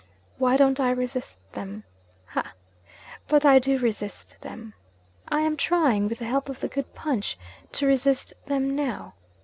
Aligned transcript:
Why 0.39 0.57
don't 0.57 0.79
I 0.79 0.89
resist 0.89 1.41
them? 1.51 1.83
Ha! 2.29 2.53
but 3.27 3.45
I 3.45 3.59
do 3.59 3.77
resist 3.77 4.35
them. 4.41 4.73
I 5.29 5.41
am 5.41 5.55
trying 5.55 6.09
(with 6.09 6.17
the 6.17 6.25
help 6.25 6.49
of 6.49 6.59
the 6.59 6.67
good 6.67 6.95
punch) 6.95 7.37
to 7.73 7.85
resist 7.85 8.33
them 8.47 8.75
now. 8.75 9.13